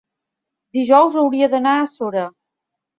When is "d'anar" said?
1.55-1.77